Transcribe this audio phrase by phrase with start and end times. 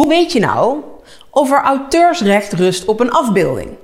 [0.00, 0.82] Hoe weet je nou
[1.30, 3.76] of er auteursrecht rust op een afbeelding?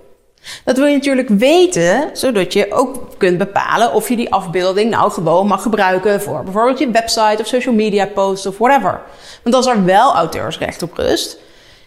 [0.65, 5.11] Dat wil je natuurlijk weten, zodat je ook kunt bepalen of je die afbeelding nou
[5.11, 9.01] gewoon mag gebruiken voor bijvoorbeeld je website of social media posts of whatever.
[9.43, 11.39] Want als er wel auteursrecht op rust,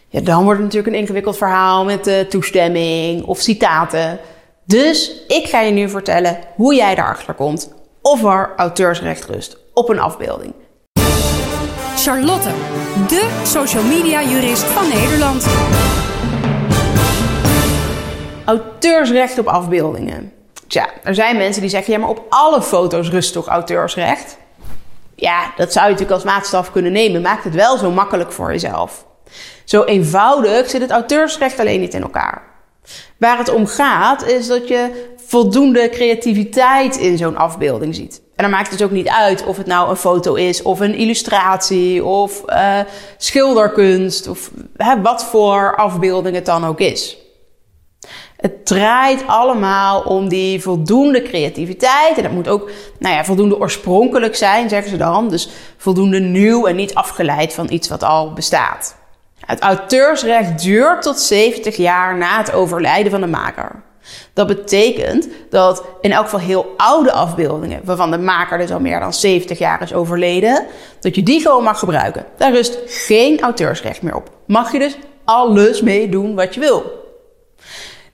[0.07, 4.20] ja, dan wordt het natuurlijk een ingewikkeld verhaal met de toestemming of citaten.
[4.66, 9.90] Dus ik ga je nu vertellen hoe jij erachter komt of er auteursrecht rust op
[9.90, 10.54] een afbeelding.
[12.00, 12.50] Charlotte,
[13.08, 15.46] de social media jurist van Nederland.
[18.46, 20.34] Auteursrecht op afbeeldingen.
[20.68, 24.38] Tja, er zijn mensen die zeggen: ja, maar op alle foto's rust toch auteursrecht?
[25.16, 27.22] Ja, dat zou je natuurlijk als maatstaf kunnen nemen.
[27.22, 29.06] Maakt het wel zo makkelijk voor jezelf.
[29.64, 32.42] Zo eenvoudig zit het auteursrecht alleen niet in elkaar.
[33.18, 38.22] Waar het om gaat, is dat je voldoende creativiteit in zo'n afbeelding ziet.
[38.40, 40.80] En dan maakt het dus ook niet uit of het nou een foto is, of
[40.80, 42.80] een illustratie, of uh,
[43.18, 47.18] schilderkunst, of hè, wat voor afbeelding het dan ook is.
[48.38, 52.18] Het draait allemaal om die voldoende creativiteit.
[52.18, 55.30] En dat moet ook nou ja, voldoende oorspronkelijk zijn, zeggen ze dan.
[55.30, 58.96] Dus voldoende nieuw en niet afgeleid van iets wat al bestaat.
[59.40, 63.84] Het auteursrecht duurt tot 70 jaar na het overlijden van de maker.
[64.33, 69.00] Dat betekent dat in elk geval heel oude afbeeldingen, waarvan de maker dus al meer
[69.00, 70.66] dan 70 jaar is overleden,
[71.00, 72.25] dat je die gewoon mag gebruiken.
[72.38, 74.30] Daar rust geen auteursrecht meer op.
[74.45, 76.97] Mag je dus alles mee doen wat je wil.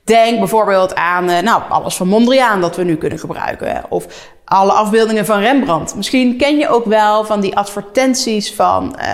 [0.03, 3.83] Denk bijvoorbeeld aan eh, nou, alles van Mondriaan dat we nu kunnen gebruiken.
[3.89, 4.08] Of
[4.45, 5.95] alle afbeeldingen van Rembrandt.
[5.95, 9.08] Misschien ken je ook wel van die advertenties van uh,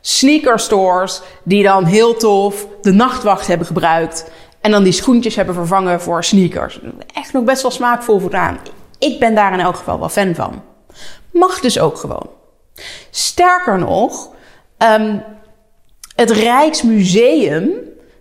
[0.00, 4.30] sneakerstores die dan heel tof de nachtwacht hebben gebruikt.
[4.64, 6.80] En dan die schoentjes hebben vervangen voor sneakers.
[7.14, 8.58] Echt nog best wel smaakvol voldaan.
[8.98, 10.62] Ik ben daar in elk geval wel fan van.
[11.30, 12.30] Mag dus ook gewoon.
[13.10, 14.30] Sterker nog,
[14.78, 15.22] um,
[16.16, 17.70] het Rijksmuseum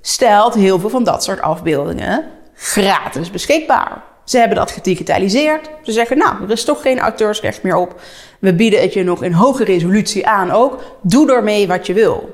[0.02, 4.03] stelt heel veel van dat soort afbeeldingen gratis beschikbaar.
[4.23, 5.69] Ze hebben dat gedigitaliseerd.
[5.83, 8.01] Ze zeggen, nou, er is toch geen auteursrecht meer op.
[8.40, 10.81] We bieden het je nog in hoge resolutie aan ook.
[11.01, 12.32] Doe ermee wat je wil.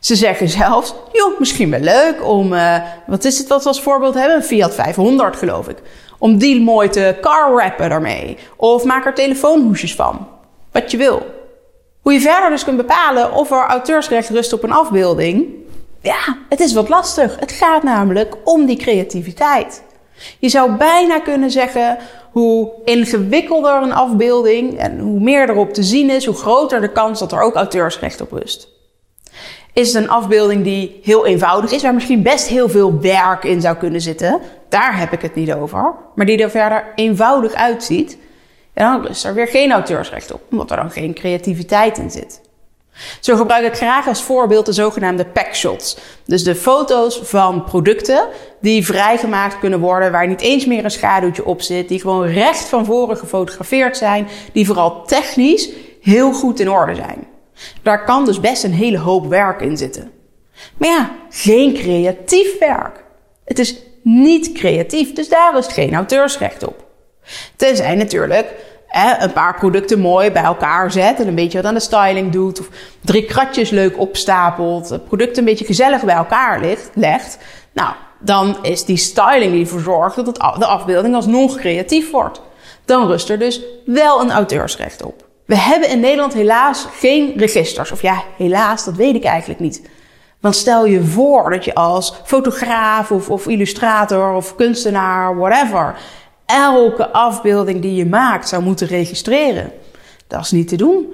[0.00, 2.76] Ze zeggen zelfs, joh, misschien wel leuk om, uh,
[3.06, 4.36] wat is het wat we als voorbeeld hebben?
[4.36, 5.76] Een Fiat 500 geloof ik.
[6.18, 8.36] Om die mooi te car wrappen daarmee.
[8.56, 10.28] Of maak er telefoonhoesjes van.
[10.72, 11.26] Wat je wil.
[12.02, 15.46] Hoe je verder dus kunt bepalen of er auteursrecht rust op een afbeelding.
[16.00, 17.36] Ja, het is wat lastig.
[17.40, 19.82] Het gaat namelijk om die creativiteit.
[20.38, 21.98] Je zou bijna kunnen zeggen,
[22.32, 27.18] hoe ingewikkelder een afbeelding en hoe meer erop te zien is, hoe groter de kans
[27.18, 28.68] dat er ook auteursrecht op rust.
[29.78, 33.60] Is het een afbeelding die heel eenvoudig is, waar misschien best heel veel werk in
[33.60, 34.40] zou kunnen zitten?
[34.68, 35.94] Daar heb ik het niet over.
[36.14, 38.18] Maar die er verder eenvoudig uitziet,
[38.74, 42.40] dan rust er weer geen auteursrecht op, omdat er dan geen creativiteit in zit.
[43.20, 45.98] Zo gebruik ik graag als voorbeeld de zogenaamde packshots.
[46.24, 48.26] Dus de foto's van producten
[48.60, 52.64] die vrijgemaakt kunnen worden, waar niet eens meer een schaduwtje op zit, die gewoon recht
[52.64, 57.36] van voren gefotografeerd zijn, die vooral technisch heel goed in orde zijn.
[57.82, 60.10] Daar kan dus best een hele hoop werk in zitten.
[60.76, 63.04] Maar ja, geen creatief werk.
[63.44, 66.84] Het is niet creatief, dus daar is geen auteursrecht op.
[67.56, 68.54] Tenzij natuurlijk
[69.18, 72.60] een paar producten mooi bij elkaar zet en een beetje wat aan de styling doet.
[72.60, 72.68] Of
[73.00, 74.88] drie kratjes leuk opstapelt.
[74.88, 77.38] Het product een beetje gezellig bij elkaar ligt, legt.
[77.72, 82.40] Nou, dan is die styling die ervoor zorgt dat het, de afbeelding alsnog creatief wordt.
[82.84, 85.27] Dan rust er dus wel een auteursrecht op.
[85.48, 87.92] We hebben in Nederland helaas geen registers.
[87.92, 89.88] Of ja, helaas, dat weet ik eigenlijk niet.
[90.40, 95.94] Want stel je voor dat je als fotograaf of, of illustrator of kunstenaar, whatever,
[96.46, 99.72] elke afbeelding die je maakt zou moeten registreren.
[100.26, 101.06] Dat is niet te doen.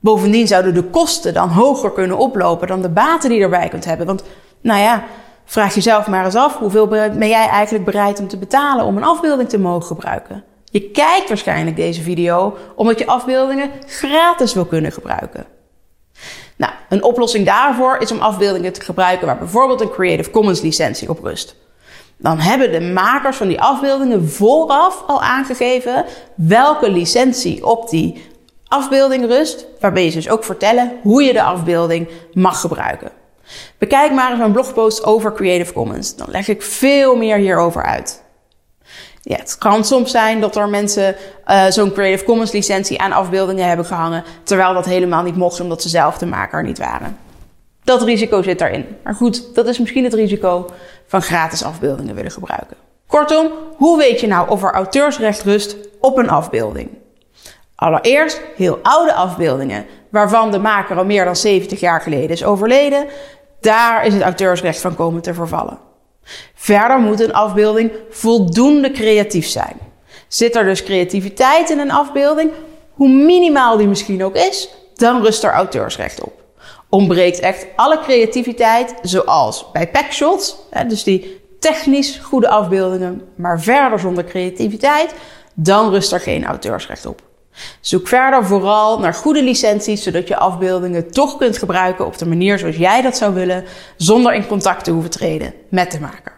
[0.00, 3.84] Bovendien zouden de kosten dan hoger kunnen oplopen dan de baten die je erbij kunt
[3.84, 4.06] hebben.
[4.06, 4.22] Want,
[4.60, 5.04] nou ja,
[5.44, 9.04] vraag jezelf maar eens af: hoeveel ben jij eigenlijk bereid om te betalen om een
[9.04, 10.44] afbeelding te mogen gebruiken?
[10.70, 15.46] Je kijkt waarschijnlijk deze video omdat je afbeeldingen gratis wil kunnen gebruiken.
[16.56, 21.08] Nou, een oplossing daarvoor is om afbeeldingen te gebruiken waar bijvoorbeeld een Creative Commons licentie
[21.08, 21.56] op rust.
[22.16, 28.24] Dan hebben de makers van die afbeeldingen vooraf al aangegeven welke licentie op die
[28.66, 33.10] afbeelding rust, waarbij ze dus ook vertellen hoe je de afbeelding mag gebruiken.
[33.78, 36.16] Bekijk maar eens mijn blogpost over Creative Commons.
[36.16, 38.22] Dan leg ik veel meer hierover uit.
[39.22, 43.68] Ja, het kan soms zijn dat er mensen uh, zo'n Creative Commons licentie aan afbeeldingen
[43.68, 47.18] hebben gehangen, terwijl dat helemaal niet mocht omdat ze zelf de maker niet waren.
[47.84, 48.86] Dat risico zit daarin.
[49.04, 50.70] Maar goed, dat is misschien het risico
[51.06, 52.76] van gratis afbeeldingen willen gebruiken.
[53.06, 56.90] Kortom, hoe weet je nou of er auteursrecht rust op een afbeelding?
[57.74, 63.06] Allereerst heel oude afbeeldingen, waarvan de maker al meer dan 70 jaar geleden is overleden.
[63.60, 65.89] Daar is het auteursrecht van komen te vervallen.
[66.54, 69.76] Verder moet een afbeelding voldoende creatief zijn.
[70.28, 72.50] Zit er dus creativiteit in een afbeelding,
[72.92, 76.32] hoe minimaal die misschien ook is, dan rust er auteursrecht op.
[76.88, 80.56] Ontbreekt echt alle creativiteit, zoals bij packshots,
[80.86, 85.14] dus die technisch goede afbeeldingen, maar verder zonder creativiteit,
[85.54, 87.29] dan rust er geen auteursrecht op.
[87.80, 92.58] Zoek verder vooral naar goede licenties, zodat je afbeeldingen toch kunt gebruiken op de manier
[92.58, 93.64] zoals jij dat zou willen,
[93.96, 96.32] zonder in contact te hoeven treden met de maker.